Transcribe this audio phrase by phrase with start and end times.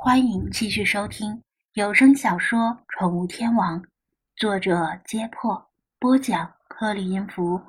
[0.00, 3.82] 欢迎继续收听有声小说《宠物天王》，
[4.36, 5.60] 作者：揭破，
[5.98, 7.60] 播讲：克里音符，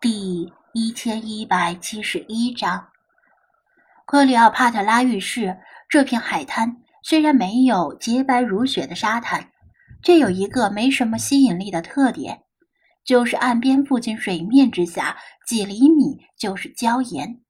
[0.00, 2.86] 第一千一百七十一章。
[4.06, 5.58] 克里奥帕特拉浴室
[5.88, 9.50] 这片海滩虽然没有洁白如雪的沙滩，
[10.00, 12.44] 却有一个没什么吸引力的特点，
[13.04, 17.40] 就是岸边附近水面之下几厘米就是礁岩。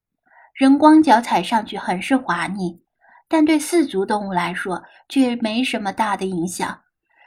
[0.55, 2.82] 人光脚踩上去很是滑腻，
[3.27, 6.81] 但对四足动物来说却没什么大的影响。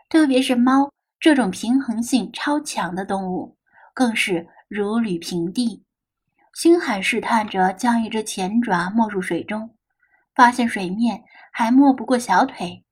[0.09, 3.57] 特别是猫这种平衡性超强的动物，
[3.93, 5.85] 更是如履平地。
[6.55, 9.75] 星海试探着将一只前爪没入水中，
[10.35, 12.85] 发现水面还没不过小腿，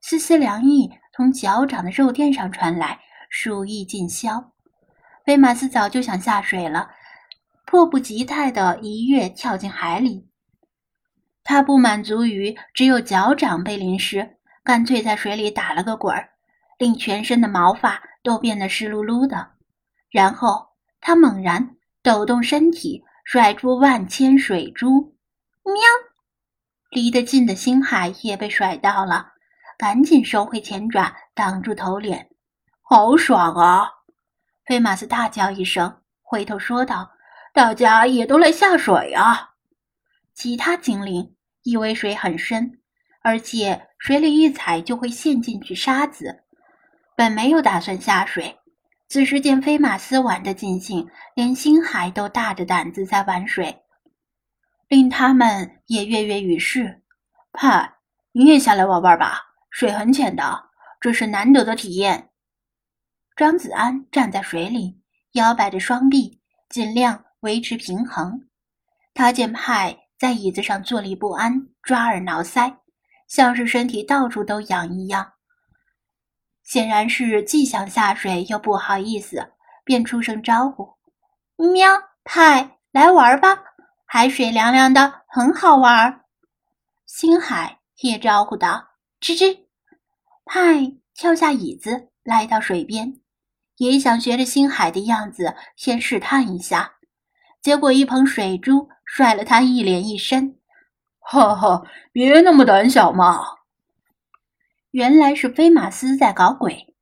[0.00, 2.98] 丝丝凉意从脚掌的肉垫上传来，
[3.28, 4.52] 暑意尽消。
[5.24, 6.90] 菲马斯早就想下水了。
[7.64, 10.28] 迫不及待地一跃跳进海里。
[11.44, 16.30] 他不满足于只有脚掌被淋湿，干脆在水里打了个滚儿，
[16.78, 19.50] 令全身的毛发都变得湿漉漉的。
[20.10, 20.68] 然后
[21.00, 25.16] 他猛然抖动身体，甩出万千水珠。
[25.64, 25.74] 喵！
[26.90, 29.32] 离得近的星海也被甩到了，
[29.78, 32.28] 赶紧收回前爪，挡住头脸。
[32.82, 33.88] 好爽啊！
[34.66, 37.10] 菲马斯大叫一声，回头说道。
[37.54, 39.51] 大家也都来下水啊！
[40.34, 42.80] 其他精灵以为水很深，
[43.22, 46.44] 而且水里一踩就会陷进去沙子，
[47.16, 48.58] 本没有打算下水。
[49.08, 53.82] 此时见飞马斯玩得尽兴，连星海都大着胆子在玩水，
[54.88, 57.02] 令他们也跃跃欲试。
[57.52, 57.94] 派，
[58.32, 62.30] 你也下来玩玩吧，水很浅的，这是难得的体验。
[63.36, 65.00] 张子安站在水里，
[65.32, 67.24] 摇摆着双臂，尽量。
[67.42, 68.48] 维持平衡，
[69.14, 72.76] 他见派在椅子上坐立不安，抓耳挠腮，
[73.26, 75.32] 像是身体到处都痒一样。
[76.62, 80.88] 显然是既想下水又不好意思，便出声招呼
[81.58, 81.90] ：“喵，
[82.22, 83.64] 派来玩吧，
[84.06, 86.20] 海水凉凉的，很好玩。”
[87.04, 89.64] 星海也招呼道：“吱吱。”
[90.46, 93.18] 派跳下椅子，来到水边，
[93.78, 96.92] 也想学着星海的样子，先试探一下。
[97.60, 100.58] 结果一捧水珠甩了他一脸一身，
[101.18, 101.82] 哈哈！
[102.12, 103.44] 别那么胆小嘛！
[104.92, 106.94] 原来是菲马斯在搞鬼。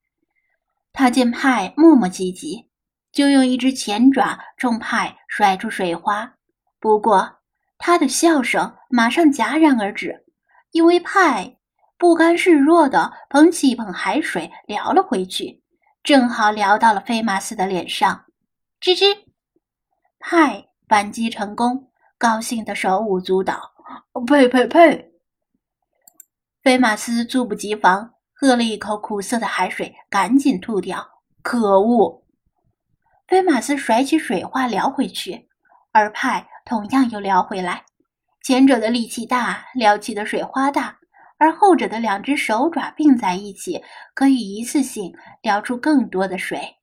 [0.93, 2.67] 他见派磨磨唧唧，
[3.13, 6.35] 就用一只前爪冲派甩出水花。
[6.81, 7.43] 不过
[7.79, 10.27] 他的笑声马上戛然而止，
[10.73, 11.59] 因为派
[11.97, 15.63] 不甘示弱的捧起一捧海水撩了回去，
[16.03, 18.25] 正好撩到了菲马斯的脸上。
[18.81, 19.17] 吱吱。
[20.19, 21.90] 派反击成功，
[22.21, 23.73] 高兴的手舞足蹈。
[24.27, 25.11] 呸呸呸！
[26.63, 31.09] 菲马斯猝不及防，喝了一口苦涩的海水，赶紧吐掉。
[31.41, 32.23] 可恶！
[33.27, 35.49] 菲马斯甩起水花撩回去，
[35.93, 37.87] 而派同样又撩回来。
[38.43, 40.99] 前者的力气大，撩起的水花大，
[41.39, 43.83] 而后者的两只手爪并在一起，
[44.13, 45.11] 可以一次性
[45.41, 46.77] 撩出更多的水。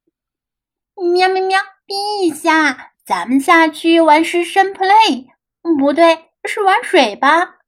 [1.13, 1.59] 喵喵喵！
[1.85, 2.93] 陛下。
[3.07, 5.27] 咱们下去玩湿身 play，
[5.79, 7.59] 不对，是玩水吧？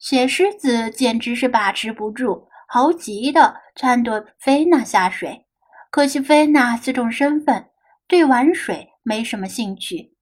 [0.00, 5.46] 雪狮子简直是把持不住，猴急的撺掇菲娜下水。
[5.92, 7.70] 可惜菲娜此种身份
[8.08, 10.16] 对玩水没什么兴趣，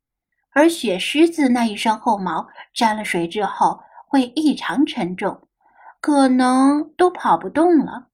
[0.52, 5.48] 而雪狮子那一身厚毛沾了水之后会异常沉重，
[6.02, 8.08] 可能都跑不动了。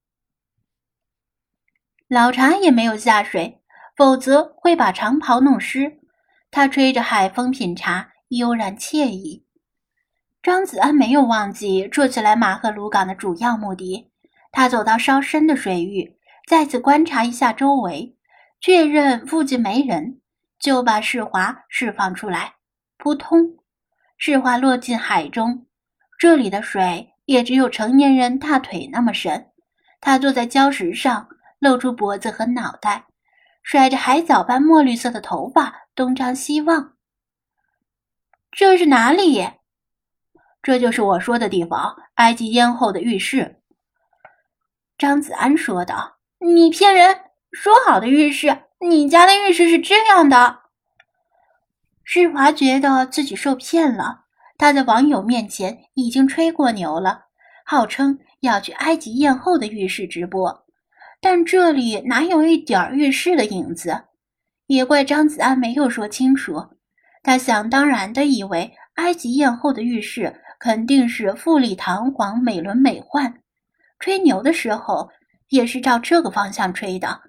[2.07, 3.61] 老茶也没有下水。
[3.97, 5.99] 否则会把长袍弄湿。
[6.51, 9.45] 他吹着海风品茶，悠然惬意。
[10.43, 14.13] 张子安没有忘记这次来马赫鲁港的主要目的。
[14.53, 18.17] 他走到稍深的水域，再次观察一下周围，
[18.61, 20.21] 确认附近没人，
[20.59, 22.55] 就把世华释放出来。
[22.97, 23.57] 扑通，
[24.17, 25.67] 世华落进海中。
[26.19, 29.49] 这里的水也只有成年人大腿那么深。
[30.01, 31.29] 他坐在礁石上，
[31.59, 33.05] 露出脖子和脑袋。
[33.67, 36.95] 甩着海藻般墨绿色的头发，东张西望。
[38.53, 39.45] 这是哪里？
[40.63, 43.61] 这就是我说的地方——埃及艳后的浴室。
[44.97, 47.23] 张子安说道：“你骗人！
[47.51, 50.61] 说好的浴室，你家的浴室是这样的。”
[52.05, 54.27] 世华觉得自己受骗了。
[54.59, 57.25] 他在网友面前已经吹过牛了，
[57.65, 60.66] 号称要去埃及艳后的浴室直播。
[61.21, 64.05] 但这里哪有一点浴室的影子？
[64.67, 66.71] 也怪张子安没有说清楚。
[67.23, 73.33] 他想当然的以为埃及艳后的浴室肯定是富丽堂皇、美轮美奂，
[73.99, 75.11] 吹牛的时候
[75.49, 77.21] 也是照这个方向吹的。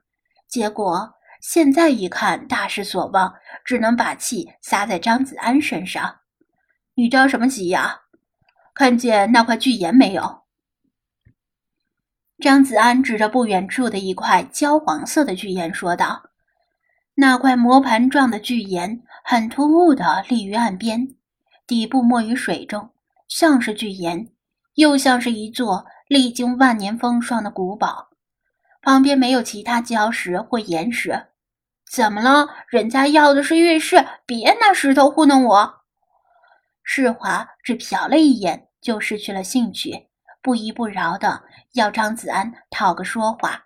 [0.48, 3.34] 结果现在一看，大失所望，
[3.66, 6.16] 只能把气撒在张子安身上。
[6.96, 8.02] 你着什么急呀？
[8.74, 10.44] 看见那块巨岩没有？
[12.40, 16.30] 张子安指着不远处的一块焦黄色的巨岩说道
[17.16, 21.16] ：“那块磨盘状的巨岩很突兀的立于岸边，
[21.66, 22.92] 底部没于水中，
[23.28, 24.30] 像是巨岩，
[24.76, 28.10] 又像是一座历经万年风霜的古堡。”
[28.84, 31.30] 旁边没有其他礁石或岩石，
[31.92, 32.48] 怎么了？
[32.70, 35.82] 人家要的是浴室，别拿石头糊弄我。
[36.84, 40.08] 世华只瞟了一眼，就失去了兴趣，
[40.48, 43.66] 不依不饶的要张子安讨个说话。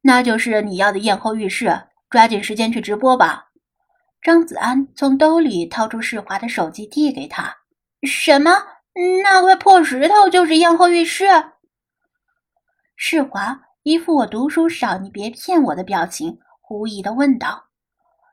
[0.00, 3.48] 那就是你要的宴后浴室，抓紧时间去直播吧。
[4.22, 7.56] 张子安从兜里掏出世华的手机，递给他。
[8.04, 8.52] 什么？
[9.24, 11.26] 那块破石头就是宴后浴室？
[12.94, 13.62] 世华。
[13.82, 17.64] 一副我读书少，你别骗我的表情，狐疑的问道。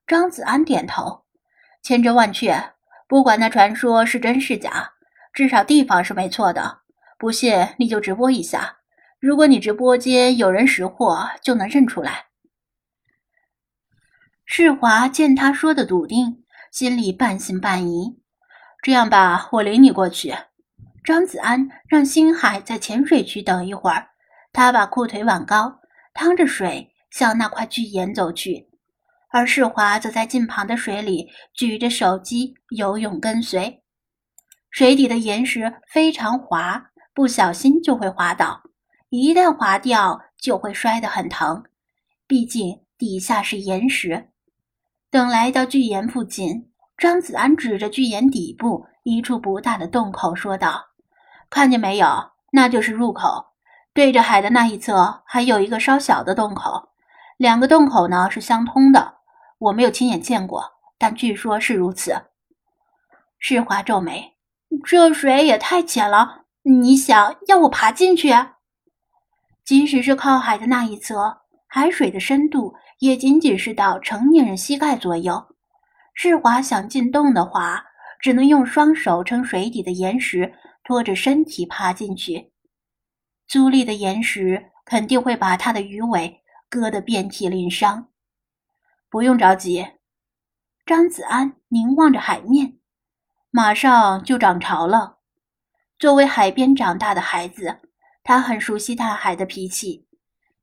[0.05, 1.23] 张子安点头，
[1.81, 2.73] 千真万确，
[3.07, 4.91] 不管那传说是真是假，
[5.33, 6.81] 至少地方是没错的。
[7.19, 8.77] 不信你就直播一下，
[9.19, 12.27] 如果你直播间有人识货，就能认出来。
[14.45, 18.21] 世华见他说的笃定，心里半信半疑。
[18.81, 20.33] 这样吧，我领你过去。
[21.03, 24.07] 张子安让星海在浅水区等一会儿。
[24.53, 25.81] 他把裤腿挽高，
[26.13, 28.69] 趟着水向那块巨岩走去，
[29.29, 33.83] 而世华则在近旁的水里举着手机游泳跟随。
[34.71, 38.61] 水底的岩石非常滑，不小心就会滑倒，
[39.09, 41.63] 一旦滑掉就会摔得很疼。
[42.27, 44.29] 毕竟底下是岩石。
[45.09, 50.85] 等来到巨岩附近，张子安指着巨岩底部一处不大的洞口说道
[51.49, 52.07] ：“看见没有？
[52.51, 53.47] 那就是入口。”
[53.91, 56.89] 对着海的那一侧还有一个稍小的洞口，
[57.37, 59.15] 两个洞口呢是相通的。
[59.57, 60.63] 我没有亲眼见过，
[60.97, 62.15] 但据说是如此。
[63.39, 64.35] 世华皱眉
[64.85, 68.29] ：“这水也太浅了，你想要我爬进去？
[69.63, 75.55] 即使是靠海的那一侧，海水的深度也仅仅是到成年人膝盖左右。
[76.13, 77.85] 世华想进洞的话，
[78.19, 80.53] 只能用双手撑水底的岩石，
[80.83, 82.51] 拖着身体爬进去。”
[83.47, 88.09] 粗粝的岩石肯定会把他的鱼尾割得遍体鳞伤。
[89.09, 89.87] 不用着急，
[90.85, 92.79] 张子安凝望着海面，
[93.49, 95.18] 马上就涨潮了。
[95.99, 97.81] 作为海边长大的孩子，
[98.23, 100.07] 他很熟悉大海的脾气。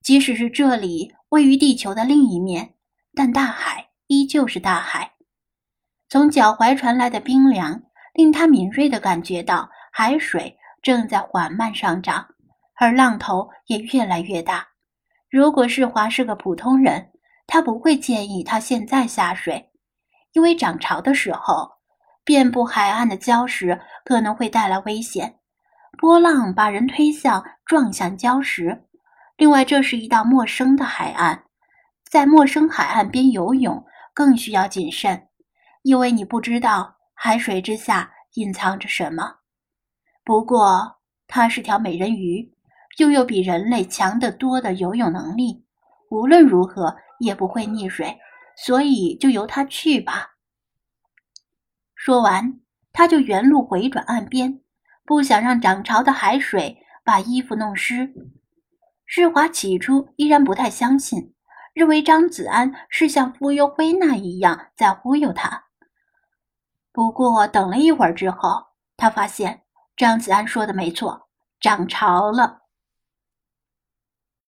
[0.02, 2.74] 即使是这里位于地球的另一面，
[3.14, 5.12] 但大海依旧是大海。
[6.08, 7.82] 从脚踝传来的冰凉，
[8.14, 12.26] 令他敏锐地感觉到海水正在缓慢上涨。
[12.78, 14.66] 而浪头也越来越大。
[15.28, 17.10] 如果世华是个普通人，
[17.46, 19.70] 他不会建议他现在下水，
[20.32, 21.70] 因为涨潮的时候，
[22.26, 25.36] 遍布海岸的礁石可能会带来危险，
[25.96, 28.84] 波浪把人推向、撞向礁石。
[29.36, 31.44] 另外，这是一道陌生的海岸，
[32.10, 35.28] 在陌生海岸边游泳更需要谨慎，
[35.82, 39.36] 因为你不知道海水之下隐藏着什么。
[40.24, 40.96] 不过，
[41.28, 42.52] 它是条美人鱼。
[42.98, 45.62] 拥有比人类强得多的游泳能力，
[46.10, 48.18] 无论如何也不会溺水，
[48.56, 50.35] 所以就由它去吧。
[51.96, 52.60] 说完，
[52.92, 54.60] 他就原路回转岸边，
[55.04, 58.12] 不想让涨潮的海水把衣服弄湿。
[59.06, 61.34] 世华起初依然不太相信，
[61.72, 65.64] 认为张子安是像忽悠辉那一样在忽悠他。
[66.92, 69.62] 不过等了一会儿之后，他发现
[69.96, 72.65] 张子安说的没错，涨潮了。